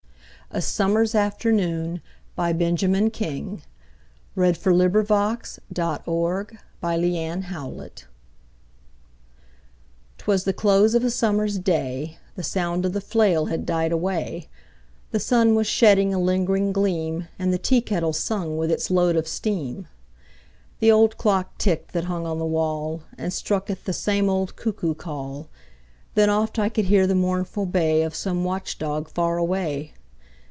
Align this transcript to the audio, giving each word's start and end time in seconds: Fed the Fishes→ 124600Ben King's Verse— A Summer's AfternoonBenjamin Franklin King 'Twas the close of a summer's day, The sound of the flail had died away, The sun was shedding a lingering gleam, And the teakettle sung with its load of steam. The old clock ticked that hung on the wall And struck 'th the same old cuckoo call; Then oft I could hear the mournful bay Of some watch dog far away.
Fed 0.51 0.63
the 0.63 0.65
Fishes→ 0.65 2.01
124600Ben 2.37 3.09
King's 3.11 3.61
Verse— 4.35 4.57
A 4.59 4.59
Summer's 4.59 4.79
AfternoonBenjamin 4.81 5.95
Franklin 6.75 7.43
King 7.45 8.05
'Twas 10.17 10.43
the 10.43 10.51
close 10.51 10.93
of 10.93 11.05
a 11.05 11.09
summer's 11.09 11.57
day, 11.57 12.17
The 12.35 12.43
sound 12.43 12.85
of 12.85 12.91
the 12.91 12.99
flail 12.99 13.45
had 13.45 13.65
died 13.65 13.93
away, 13.93 14.49
The 15.11 15.21
sun 15.21 15.55
was 15.55 15.67
shedding 15.67 16.13
a 16.13 16.19
lingering 16.19 16.73
gleam, 16.73 17.29
And 17.39 17.53
the 17.53 17.57
teakettle 17.57 18.11
sung 18.11 18.57
with 18.57 18.69
its 18.69 18.91
load 18.91 19.15
of 19.15 19.29
steam. 19.29 19.87
The 20.79 20.91
old 20.91 21.15
clock 21.17 21.57
ticked 21.57 21.93
that 21.93 22.03
hung 22.03 22.27
on 22.27 22.39
the 22.39 22.45
wall 22.45 23.03
And 23.17 23.31
struck 23.31 23.67
'th 23.67 23.85
the 23.85 23.93
same 23.93 24.27
old 24.29 24.57
cuckoo 24.57 24.95
call; 24.95 25.47
Then 26.15 26.29
oft 26.29 26.59
I 26.59 26.67
could 26.67 26.85
hear 26.91 27.07
the 27.07 27.15
mournful 27.15 27.67
bay 27.67 28.01
Of 28.01 28.13
some 28.13 28.43
watch 28.43 28.77
dog 28.77 29.07
far 29.07 29.37
away. 29.37 29.93